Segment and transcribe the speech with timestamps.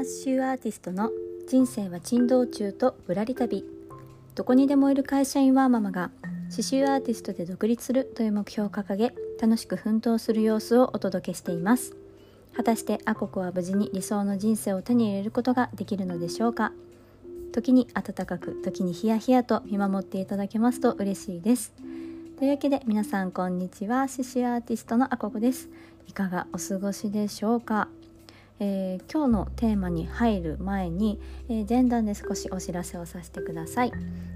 [0.00, 1.10] マ刺繍アーティストの
[1.46, 3.66] 人生は珍道中とぶらり旅。
[4.34, 6.10] どこにでもいる会社員ワーママが
[6.48, 11.94] 刺繍アーティストで独立するという目標を掲げ楽しく奮闘する様子をお届けしています。
[12.56, 16.72] 果たしてアココは無事に理想の人生を手に入れることができるのでしょうか？
[17.52, 21.74] 時に暖かく時にヒヤヒヤと見守っていただけますと嬉しいです。
[22.38, 24.08] というわけで皆さんこんにちは。
[24.08, 25.68] 刺繍アーティストのアココです。
[26.06, 27.88] いかがお過ごしでしょうか？
[28.60, 33.92] えー、今日のテーマに入る前に、えー、前段で少しお知らせをさせてください。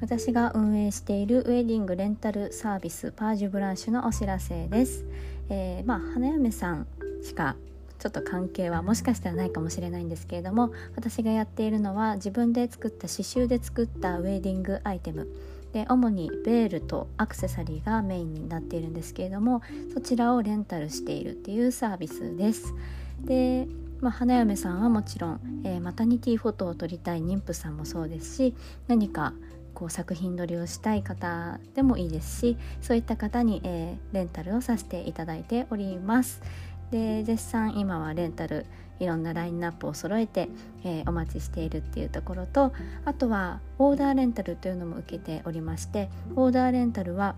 [0.00, 5.04] 私が運営しているウェディングレンタルサービスパージュブランシュのお知らせです、
[5.48, 6.86] えー、まあ花嫁さん
[7.22, 7.56] しか
[7.98, 15.28] ちょっと関係はもしかしたらないかもしれないんですけれども私がやっているのは自分で作った刺繍で作ったウェディングアイテム
[15.72, 22.72] で主にベールとアクセサリーがメインになっているんですけれどもそちらをレンタルしているっていうサービスです。
[23.20, 23.66] で
[24.00, 28.54] まあ、花嫁さんはもちろん、えー、マタニティフォトを撮りたい妊婦さんもそうですし
[28.86, 29.32] 何か
[29.74, 36.42] こう作品撮りをしたい方でもいいですしそういった方に、えー、レンタルをさせていただいております。
[36.90, 38.64] で絶賛今はレンタル
[38.98, 40.48] いろんなラインナップを揃えて、
[40.84, 42.72] えー、お待ちしているっていうところと
[43.04, 47.36] あとはオーダーレンタルというのも受けておりましてオーダーレンタルは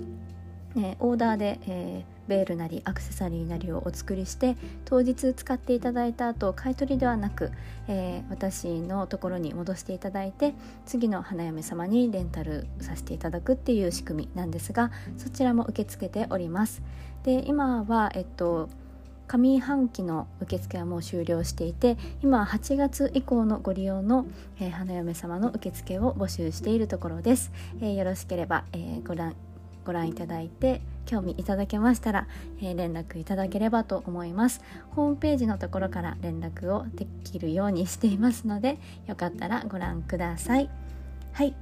[1.01, 7.51] オーダーで、えー、ベールなりアクセサリーなりをお作りして当日使っていただいた後買い取りではなく、
[7.89, 10.55] えー、私のところに戻していただいて
[10.87, 16.83] 次の花嫁様にレンタルさせていただくっていう仕組みなんですがそちらも受け付けております。
[17.25, 18.69] で今はえっと
[19.27, 24.27] 上半期の受付はもう終了していて今は8月以降のご利用の、
[24.59, 29.37] えー、花嫁様の受付を募集しているところです、えー、よろしければ、えー、ご覧
[29.85, 32.29] ご覧いただいて興味いただけましたら、
[32.61, 34.63] えー、連絡いただければと思います。
[34.91, 40.71] ホームページのところから連絡をできるようにしていますのでよかったらご覧ください。
[41.33, 41.55] はい。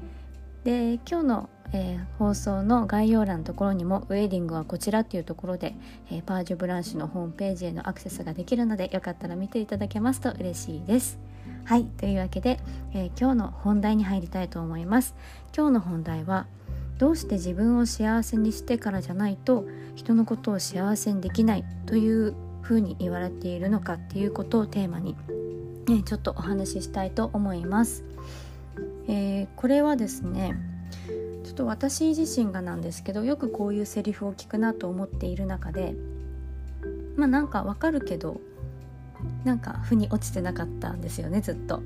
[0.65, 5.75] で今日の、えー、放送の概要欄のところにもウェディングはこちらっていうところで、
[6.11, 11.19] えー、パージュブランシュのホームページへのアクセスができるのでよかったら見ていただけますと嬉しいです。
[11.65, 11.85] はい。
[11.85, 12.59] というわけで、
[12.95, 15.15] え、今日の本題に入りたいと思います。
[15.57, 16.47] 今日の本題は
[16.99, 25.17] どうして自分を幸せにしてからじゃないと人のことを幸せにできないというふうに言われているのかっていうことをテーマに、
[25.87, 28.05] ね、ちょっとお話ししたいと思います。
[29.09, 30.55] えー、これはですね
[31.45, 35.95] ちょっと私自身がなんですけどよくこういうセリフを聞くなと思っている中で
[37.17, 38.41] まあなんかわかるけど
[39.45, 41.83] なんか腑に落ちてなかったんですよねずっと。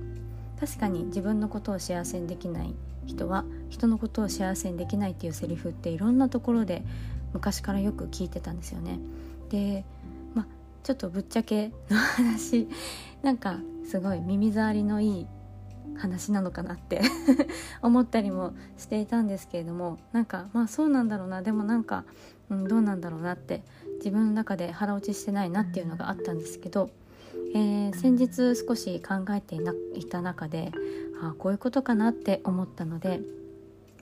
[0.63, 2.73] 確かに自分のことを幸せにできない
[3.05, 6.85] 人は人のことを幸せにできないっていうセリフっていろんなところで
[7.33, 9.01] 昔からよく聞いてたんですよね。
[9.51, 9.85] で
[10.35, 10.47] ま
[10.85, 12.69] ちょっとぶっちゃけの話
[13.25, 15.27] なんかすごい耳障りのいい
[15.97, 17.03] 話なのかなって
[17.83, 22.05] 思ったりもしていたんですけれどもなんかまあそうなんだろうなでもなんか、
[22.51, 23.65] うん、どうなんだろうなって
[23.97, 26.91] 自分の中で腹落ちしてないなっていうのがあったんですけど、
[27.55, 29.57] えー、先日少し考えて
[29.95, 30.73] いた中で
[31.23, 33.21] あこういうことかなって思ったので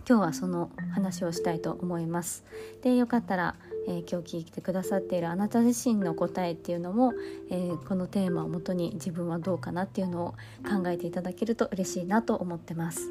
[0.08, 2.44] 今日はその話をしたいと思います。
[2.82, 3.54] でよかったら、
[3.86, 7.12] えー、今日聞いてくださっているあなた自身の答えっていうのも、
[7.50, 10.30] えー、このテーマをもとに自分はどうかなっていうのを
[10.68, 13.08] 考えていただけると嬉しいなと思ってます。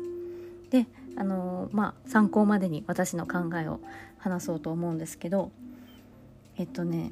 [0.72, 3.80] であのー、まあ参考までに私の考えを
[4.18, 5.52] 話そうと思うんですけど
[6.58, 7.12] えっとね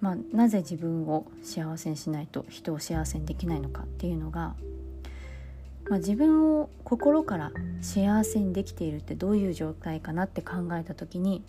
[0.00, 4.54] まあ、なぜ自分を幸せにしないと人を幸せにできないのかっていうのが
[5.88, 7.50] まあ、自分を心から
[7.80, 11.42] 幸せにできているってどういう状態かなって考えた時に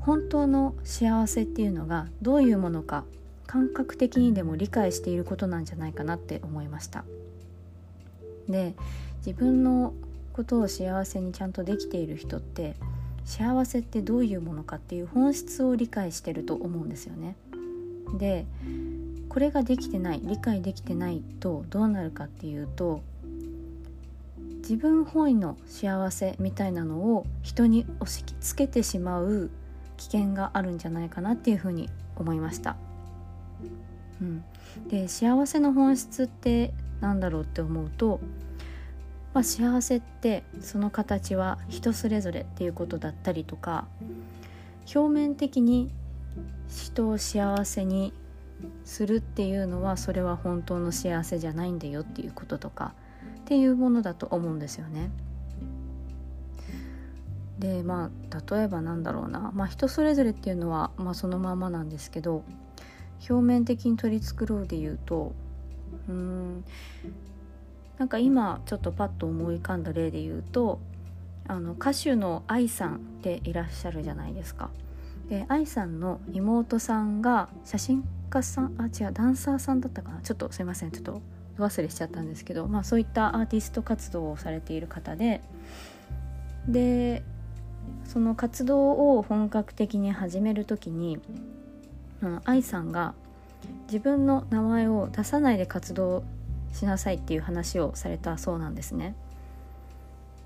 [0.00, 3.04] 本当の幸せっていうのがどういうものか
[3.46, 7.04] 感覚的にでも理解していることなんじゃないかなって思いました。
[8.48, 8.74] で
[9.24, 9.92] 自分の
[10.32, 12.76] ことを幸せにちゃんとできている人って
[13.26, 17.36] 幸せってどういうものかっていう本質を理解してると思うんですよね
[18.16, 18.46] で
[19.28, 23.02] これができてない理解できてないとどうなるかっていうと
[24.68, 29.50] 自分本位の幸せみたいなのを人に押し付けてしまう
[29.96, 32.76] 危険があるんじゃないかなっていうふうに思いました。
[34.20, 34.44] うん、
[34.88, 38.20] で幸せの本質って何だろうって思うと、
[39.36, 43.86] まあ、幸せってその形は人それぞれっていうことだったりとか
[44.94, 45.90] 表面的に
[46.70, 48.14] 人を幸せに
[48.86, 52.94] するっていうのはそれは本当の幸せじゃないんだよっていうこととか
[53.40, 55.10] っていうものだと思うんですよね。
[57.58, 62.42] でまあ例えばなんだろうな、まあ、人それぞれっていうのは、まあ、そのままなんですけど
[63.28, 65.34] 表面的に取り繕うで言うと
[66.08, 66.64] うん
[67.98, 70.78] なんか今ちょっとパッと思い浮かんだ例で言うと
[71.48, 74.70] あの歌手の AI さんっていらっしゃるじゃないですか。
[75.28, 81.20] で AI さんの妹さんが写真家さんあ違うダンサーさんだったかなちょっとすいませんちょっと
[81.58, 85.40] 忘れしちゃったんですけど、まあ、そういったアーティスト活動をされている方で
[86.68, 87.24] で
[88.04, 91.18] その活動を本格的に始める時に
[92.44, 93.14] 愛さんが
[93.86, 96.24] 自分の名前を出さないで活動
[96.76, 99.14] しなさいっていう話をされたそうなんですね。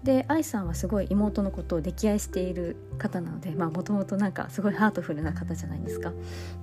[0.05, 6.13] で愛さんはすごい妹のことを溺愛している方なのでもともとなんかすごいハートフルな方じゃないですか。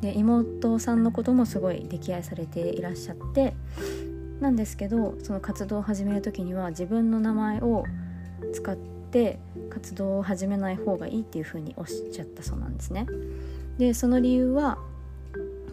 [0.02, 3.54] で妹さんのこともすごい溺愛されていらっしゃって
[4.40, 7.84] なんですけどその活動を始める時には自分の名前を
[8.54, 9.40] 使って
[9.70, 13.06] 活動を始めない方がいいっていうふうにおっしゃったそうなんですね。
[13.78, 14.80] でその理由は、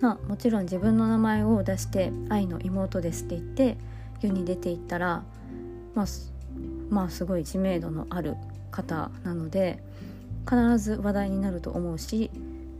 [0.04, 3.78] まあ、もちろん自分の名前を出して「愛の妹です」って言って
[4.20, 5.24] 世に出ていったら、
[5.94, 6.06] まあ、
[6.90, 8.36] まあすごい知名度のある
[8.70, 9.82] 方なので
[10.46, 12.30] 必ず話題になると思うし、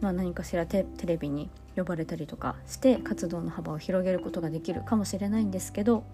[0.02, 6.04] まあ、何かしらテレビに呼ばれたりとかして活動の幅を広げることができるかもしれないんですけど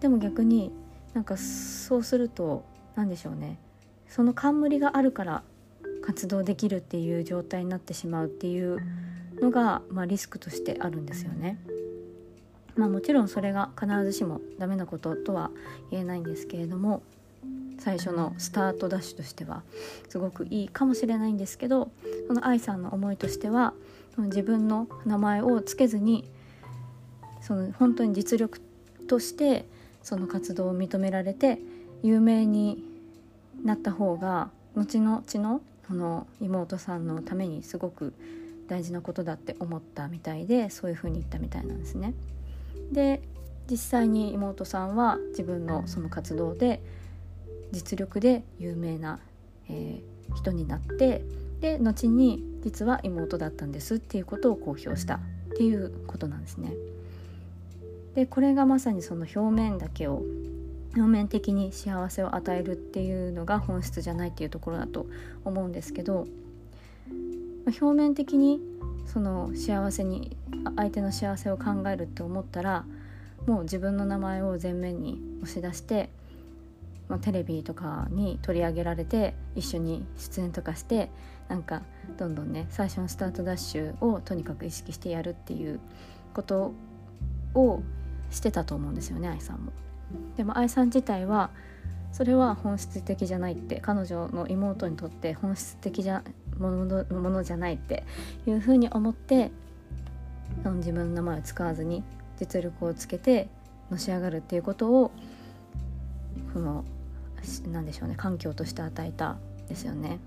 [0.00, 0.72] でも逆に
[1.12, 2.64] なんかそうすると
[2.94, 3.58] 何でしょうね。
[4.08, 5.42] その冠があるから
[6.00, 8.78] 活動できるっていう状態になってしまうっていう
[9.40, 11.58] のが、まあ、リスクとしてあるんですよね。
[12.76, 15.50] まあ、もちろんそれが必ずしもダメなこととは
[15.90, 17.02] 言えないんですけれども
[17.78, 19.62] 最初のスタートダッシュとしては
[20.08, 21.90] すごくいいかもしれないんですけど
[22.26, 23.72] その愛さんの思いとしては
[24.18, 26.28] 自分の名前をつけずに
[27.40, 28.60] その本当に実力
[29.08, 29.64] として
[30.02, 31.58] その活動を認められて
[32.02, 32.82] 有名に
[33.64, 35.60] なった方が後々の
[35.90, 38.12] の妹さんのためにすごく
[38.68, 42.14] 大事なことだって思ったみたいでそういうふうに言ったみたいなんですね。
[42.92, 43.22] で
[43.70, 46.80] 実際に妹さんは自分のその活動で
[47.72, 49.18] 実力で有名な、
[49.68, 51.22] えー、人になって
[51.60, 55.18] で後に実は妹だったんですっていうことを公表したっ
[55.56, 56.72] ていうことなんですね。
[58.14, 60.22] でこれがまさにその表面だけを
[60.96, 65.06] 表面的に幸せを与えるっていうのが本質じゃないっていうところだと
[65.44, 66.26] 思うんですけど
[67.70, 68.60] 表面的に
[69.06, 70.36] その幸せに
[70.76, 72.84] 相手の幸せを考えるって思ったら
[73.46, 76.10] もう自分の名前を前面に押し出して
[77.08, 81.10] まあ、テレビとかに取り上げられて一緒に出演とかして
[81.48, 81.82] なんか
[82.18, 85.78] どんどんね最初のスタートダッシュをとにかく意識してやるっていう
[86.34, 86.72] こと
[87.54, 87.82] を
[88.30, 89.72] してたと思うんですよね愛さんも。
[90.36, 91.50] でも愛さん自体は
[92.12, 93.54] それは本質的じゃない。
[93.54, 96.22] って彼女の妹にとって本質的じゃ
[96.58, 98.04] ものものじゃないって
[98.46, 99.50] いうふうに思って
[100.64, 102.02] 自分の名前を使わずに
[102.38, 103.48] 実力をつけて
[103.90, 105.10] のし上がるっていうことを
[106.52, 106.84] この
[107.70, 109.36] 何でしょうね環境として与えた
[109.68, 110.18] ですよね。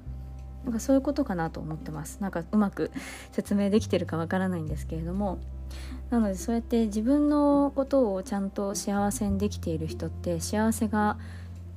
[0.63, 2.19] なんかそういうことかなと思ってます。
[2.21, 2.91] なんかうまく
[3.31, 5.39] 説明できてるかわからないんですけれども。
[6.09, 11.17] なのでそうやって自分のことをちゃんと幸せにできている人って幸せが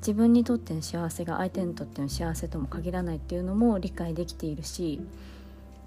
[0.03, 5.01] 自分にとっての幸せが相手にとっての幸せとも限らないっていうのも理解できているし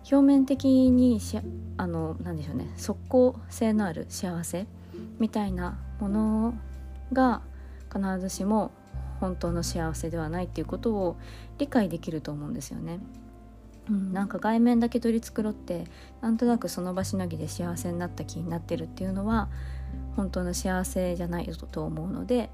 [0.10, 1.38] 表面的にし
[1.76, 4.68] あの何でしょうね即効性のある幸せ
[5.20, 6.54] みたいなもの
[7.12, 7.42] が
[7.94, 8.72] 必ずしも
[9.20, 11.18] 本当の幸せではないっていうことを
[11.58, 13.00] 理解できると思うんですよね。
[13.90, 15.86] うん、なんか外面だけ取り繕って
[16.22, 19.48] なんとなくその場しのぎで幸せになった気になってるっていうのは
[20.16, 22.50] 本当の幸せじゃないと思うので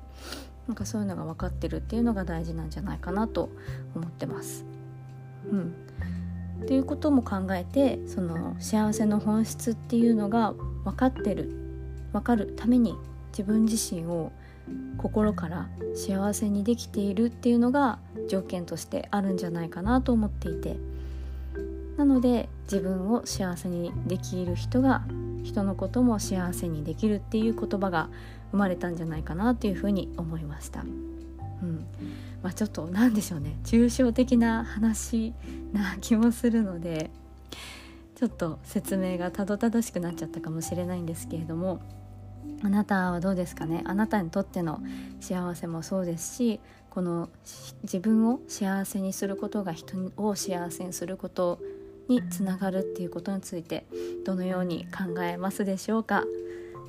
[0.71, 3.49] なんかそういうのが分かってるっていうのが大事なんじゃないかなと
[3.93, 4.63] 思ってます。
[5.51, 5.75] うん、
[6.63, 10.53] っていうことも考えてその幸せの本質っていうのが
[10.85, 11.51] 分かってる
[12.13, 12.95] 分かるために
[13.31, 14.31] 自分自身を
[14.97, 17.99] 心から幸せにできているっていうのが
[18.29, 20.77] 条件としてあるんじゃないかなと思っていて
[21.97, 25.03] なので自分を幸せにできる人が
[25.43, 28.09] 人のことも幸せにできるっていう言葉が
[28.51, 30.81] 生まれたんじゃないかなというふうに思いました。
[30.81, 30.85] う
[31.65, 31.85] ん。
[32.41, 33.57] まあ、ちょっと何でしょうね。
[33.63, 35.33] 抽象的な話
[35.73, 37.11] な気もするので
[38.15, 41.79] ちょっと説明がたどたどしくなっちゃったかもしれないんですけれども
[42.63, 43.83] あなたはどうですかね？
[43.85, 44.81] あなたにとっての
[45.19, 47.29] 幸せもそうですしこの
[47.83, 51.59] 自分を幸せにすることが人を幸せにすること
[52.07, 53.85] につながるっていうことについて
[54.25, 56.23] どのように考えますでしょうか？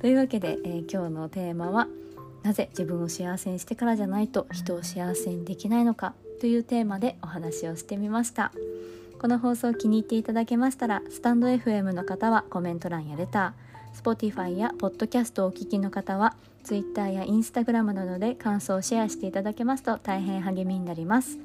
[0.01, 1.87] というわけで、えー、今日のテーマは
[2.43, 8.51] 「なぜ自分を幸せにしてからじゃないと人を幸せにできないのか」というテーマでお話をしてみました。
[9.19, 21.39] この放送気に入っていただけましたらスタンド FM の方はコメント欄やレター Spotify や Podcast をお聞きの方は Twitter や Instagram などで感想をシェアしていただけますと大変励みになります。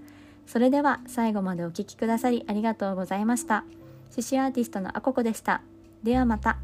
[0.48, 3.64] それでは最後までお聴きくださりありがとうございました
[4.10, 5.60] 獅子アーティストのあここでした
[6.02, 6.58] ではまた。